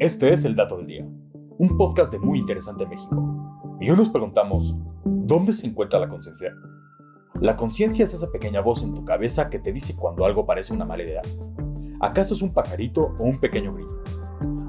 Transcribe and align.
Este 0.00 0.32
es 0.32 0.46
el 0.46 0.56
Dato 0.56 0.78
del 0.78 0.86
Día, 0.86 1.06
un 1.58 1.76
podcast 1.76 2.10
de 2.10 2.18
Muy 2.18 2.38
Interesante 2.38 2.86
México. 2.86 3.76
Y 3.82 3.90
hoy 3.90 3.98
nos 3.98 4.08
preguntamos, 4.08 4.78
¿dónde 5.04 5.52
se 5.52 5.66
encuentra 5.66 6.00
la 6.00 6.08
conciencia? 6.08 6.54
La 7.38 7.54
conciencia 7.54 8.06
es 8.06 8.14
esa 8.14 8.30
pequeña 8.30 8.62
voz 8.62 8.82
en 8.82 8.94
tu 8.94 9.04
cabeza 9.04 9.50
que 9.50 9.58
te 9.58 9.74
dice 9.74 9.94
cuando 9.96 10.24
algo 10.24 10.46
parece 10.46 10.72
una 10.72 10.86
mala 10.86 11.02
idea. 11.02 11.20
¿Acaso 12.00 12.32
es 12.32 12.40
un 12.40 12.54
pajarito 12.54 13.14
o 13.18 13.24
un 13.24 13.40
pequeño 13.40 13.74
grillo? 13.74 14.02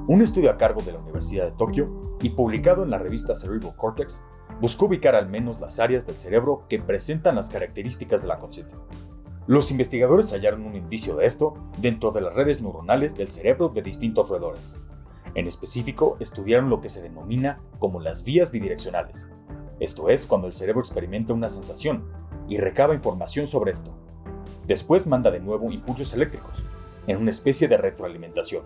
Un 0.06 0.20
estudio 0.20 0.50
a 0.50 0.58
cargo 0.58 0.82
de 0.82 0.92
la 0.92 0.98
Universidad 0.98 1.46
de 1.46 1.56
Tokio 1.56 2.18
y 2.20 2.28
publicado 2.28 2.82
en 2.82 2.90
la 2.90 2.98
revista 2.98 3.34
Cerebral 3.34 3.74
Cortex 3.74 4.22
buscó 4.60 4.84
ubicar 4.84 5.14
al 5.14 5.30
menos 5.30 5.62
las 5.62 5.80
áreas 5.80 6.06
del 6.06 6.18
cerebro 6.18 6.66
que 6.68 6.78
presentan 6.78 7.36
las 7.36 7.48
características 7.48 8.20
de 8.20 8.28
la 8.28 8.38
conciencia. 8.38 8.78
Los 9.46 9.70
investigadores 9.70 10.30
hallaron 10.34 10.66
un 10.66 10.76
indicio 10.76 11.16
de 11.16 11.24
esto 11.24 11.54
dentro 11.78 12.12
de 12.12 12.20
las 12.20 12.34
redes 12.34 12.60
neuronales 12.60 13.16
del 13.16 13.30
cerebro 13.30 13.70
de 13.70 13.80
distintos 13.80 14.28
roedores, 14.28 14.78
en 15.34 15.46
específico, 15.46 16.16
estudiaron 16.20 16.70
lo 16.70 16.80
que 16.80 16.90
se 16.90 17.02
denomina 17.02 17.60
como 17.78 18.00
las 18.00 18.24
vías 18.24 18.50
bidireccionales. 18.50 19.28
Esto 19.80 20.08
es 20.08 20.26
cuando 20.26 20.46
el 20.46 20.52
cerebro 20.52 20.80
experimenta 20.80 21.32
una 21.32 21.48
sensación 21.48 22.04
y 22.48 22.58
recaba 22.58 22.94
información 22.94 23.46
sobre 23.46 23.72
esto. 23.72 23.94
Después 24.66 25.06
manda 25.06 25.30
de 25.30 25.40
nuevo 25.40 25.72
impulsos 25.72 26.14
eléctricos, 26.14 26.64
en 27.06 27.16
una 27.16 27.30
especie 27.30 27.68
de 27.68 27.76
retroalimentación. 27.76 28.64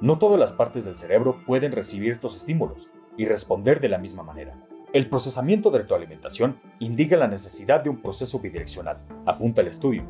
No 0.00 0.18
todas 0.18 0.38
las 0.38 0.52
partes 0.52 0.84
del 0.84 0.98
cerebro 0.98 1.40
pueden 1.46 1.72
recibir 1.72 2.10
estos 2.10 2.36
estímulos 2.36 2.90
y 3.16 3.26
responder 3.26 3.80
de 3.80 3.88
la 3.88 3.98
misma 3.98 4.22
manera. 4.22 4.56
El 4.92 5.08
procesamiento 5.08 5.70
de 5.70 5.78
retroalimentación 5.78 6.60
indica 6.78 7.16
la 7.16 7.26
necesidad 7.26 7.82
de 7.82 7.90
un 7.90 8.00
proceso 8.00 8.38
bidireccional, 8.38 8.98
apunta 9.26 9.60
el 9.60 9.68
estudio, 9.68 10.04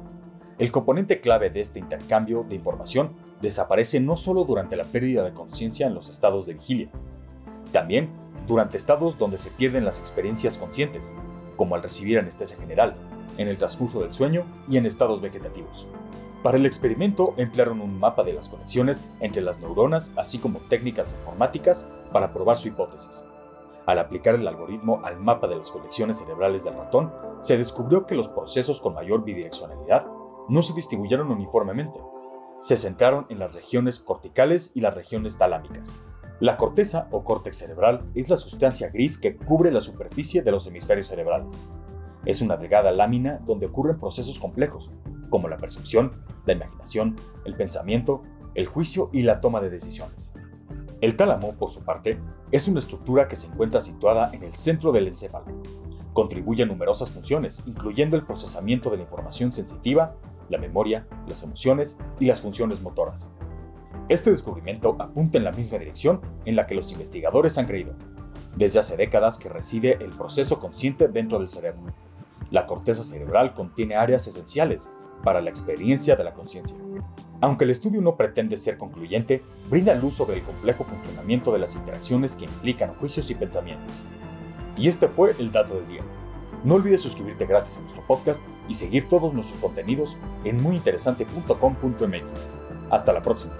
el 0.58 0.70
componente 0.70 1.20
clave 1.20 1.50
de 1.50 1.60
este 1.60 1.80
intercambio 1.80 2.44
de 2.48 2.54
información 2.54 3.12
desaparece 3.40 3.98
no 4.00 4.16
solo 4.16 4.44
durante 4.44 4.76
la 4.76 4.84
pérdida 4.84 5.24
de 5.24 5.32
conciencia 5.32 5.86
en 5.86 5.94
los 5.94 6.08
estados 6.08 6.46
de 6.46 6.54
vigilia, 6.54 6.88
también 7.72 8.08
durante 8.46 8.76
estados 8.76 9.18
donde 9.18 9.38
se 9.38 9.50
pierden 9.50 9.84
las 9.84 9.98
experiencias 9.98 10.56
conscientes, 10.56 11.12
como 11.56 11.74
al 11.74 11.82
recibir 11.82 12.18
anestesia 12.18 12.56
general, 12.56 12.94
en 13.36 13.48
el 13.48 13.58
transcurso 13.58 14.00
del 14.00 14.12
sueño 14.12 14.44
y 14.68 14.76
en 14.76 14.86
estados 14.86 15.20
vegetativos. 15.20 15.88
Para 16.44 16.58
el 16.58 16.66
experimento 16.66 17.34
emplearon 17.36 17.80
un 17.80 17.98
mapa 17.98 18.22
de 18.22 18.34
las 18.34 18.48
conexiones 18.48 19.04
entre 19.18 19.42
las 19.42 19.60
neuronas, 19.60 20.12
así 20.16 20.38
como 20.38 20.60
técnicas 20.60 21.12
informáticas 21.18 21.88
para 22.12 22.32
probar 22.32 22.58
su 22.58 22.68
hipótesis. 22.68 23.24
Al 23.86 23.98
aplicar 23.98 24.34
el 24.34 24.46
algoritmo 24.46 25.00
al 25.04 25.18
mapa 25.18 25.48
de 25.48 25.56
las 25.56 25.70
conexiones 25.70 26.18
cerebrales 26.18 26.64
del 26.64 26.74
ratón, 26.74 27.12
se 27.40 27.56
descubrió 27.56 28.06
que 28.06 28.14
los 28.14 28.28
procesos 28.28 28.80
con 28.80 28.94
mayor 28.94 29.24
bidireccionalidad 29.24 30.06
no 30.48 30.62
se 30.62 30.74
distribuyeron 30.74 31.30
uniformemente. 31.30 32.00
Se 32.58 32.76
centraron 32.76 33.26
en 33.28 33.38
las 33.38 33.54
regiones 33.54 34.00
corticales 34.00 34.72
y 34.74 34.80
las 34.80 34.94
regiones 34.94 35.38
talámicas. 35.38 35.98
La 36.40 36.56
corteza 36.56 37.08
o 37.10 37.24
córtex 37.24 37.58
cerebral 37.58 38.10
es 38.14 38.28
la 38.28 38.36
sustancia 38.36 38.88
gris 38.88 39.18
que 39.18 39.36
cubre 39.36 39.70
la 39.70 39.80
superficie 39.80 40.42
de 40.42 40.50
los 40.50 40.66
hemisferios 40.66 41.06
cerebrales. 41.06 41.58
Es 42.24 42.40
una 42.40 42.56
delgada 42.56 42.90
lámina 42.90 43.40
donde 43.46 43.66
ocurren 43.66 44.00
procesos 44.00 44.38
complejos, 44.38 44.92
como 45.30 45.48
la 45.48 45.58
percepción, 45.58 46.12
la 46.46 46.54
imaginación, 46.54 47.16
el 47.44 47.54
pensamiento, 47.54 48.22
el 48.54 48.66
juicio 48.66 49.10
y 49.12 49.22
la 49.22 49.40
toma 49.40 49.60
de 49.60 49.70
decisiones. 49.70 50.32
El 51.00 51.16
tálamo, 51.16 51.52
por 51.54 51.70
su 51.70 51.84
parte, 51.84 52.18
es 52.50 52.66
una 52.66 52.80
estructura 52.80 53.28
que 53.28 53.36
se 53.36 53.48
encuentra 53.48 53.80
situada 53.80 54.30
en 54.32 54.42
el 54.42 54.54
centro 54.54 54.90
del 54.90 55.08
encéfalo. 55.08 55.46
Contribuye 56.12 56.62
a 56.62 56.66
numerosas 56.66 57.10
funciones, 57.12 57.62
incluyendo 57.66 58.16
el 58.16 58.24
procesamiento 58.24 58.90
de 58.90 58.96
la 58.96 59.02
información 59.02 59.52
sensitiva 59.52 60.16
la 60.48 60.58
memoria, 60.58 61.06
las 61.26 61.42
emociones 61.42 61.98
y 62.20 62.26
las 62.26 62.40
funciones 62.40 62.80
motoras. 62.82 63.30
Este 64.08 64.30
descubrimiento 64.30 64.96
apunta 64.98 65.38
en 65.38 65.44
la 65.44 65.52
misma 65.52 65.78
dirección 65.78 66.20
en 66.44 66.56
la 66.56 66.66
que 66.66 66.74
los 66.74 66.92
investigadores 66.92 67.56
han 67.56 67.66
creído, 67.66 67.94
desde 68.56 68.78
hace 68.78 68.96
décadas 68.96 69.38
que 69.38 69.48
reside 69.48 69.98
el 70.00 70.10
proceso 70.10 70.60
consciente 70.60 71.08
dentro 71.08 71.38
del 71.38 71.48
cerebro. 71.48 71.82
La 72.50 72.66
corteza 72.66 73.02
cerebral 73.02 73.54
contiene 73.54 73.96
áreas 73.96 74.26
esenciales 74.26 74.90
para 75.22 75.40
la 75.40 75.50
experiencia 75.50 76.16
de 76.16 76.24
la 76.24 76.34
conciencia. 76.34 76.76
Aunque 77.40 77.64
el 77.64 77.70
estudio 77.70 78.00
no 78.00 78.16
pretende 78.16 78.56
ser 78.56 78.78
concluyente, 78.78 79.42
brinda 79.70 79.94
luz 79.94 80.14
sobre 80.14 80.36
el 80.36 80.42
complejo 80.42 80.84
funcionamiento 80.84 81.52
de 81.52 81.58
las 81.58 81.74
interacciones 81.74 82.36
que 82.36 82.44
implican 82.44 82.94
juicios 82.94 83.30
y 83.30 83.34
pensamientos. 83.34 83.92
Y 84.76 84.88
este 84.88 85.08
fue 85.08 85.34
el 85.38 85.50
dato 85.50 85.74
del 85.76 85.88
día. 85.88 86.02
No 86.64 86.74
olvides 86.76 87.02
suscribirte 87.02 87.46
gratis 87.46 87.78
a 87.78 87.82
nuestro 87.82 88.02
podcast 88.02 88.42
y 88.68 88.74
seguir 88.74 89.08
todos 89.08 89.32
nuestros 89.34 89.60
contenidos 89.60 90.18
en 90.44 90.62
muyinteresante.com.mx. 90.62 92.48
Hasta 92.90 93.12
la 93.12 93.22
próxima. 93.22 93.54